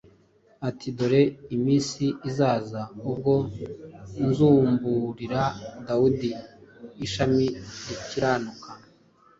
[0.03, 0.03] i
[0.69, 1.21] ati: “Dore
[1.55, 3.33] iminsi izaza, ubwo
[4.29, 5.41] nzumburira
[5.85, 6.29] Dawidi
[7.05, 7.45] Ishami
[7.87, 8.69] rikiranuka,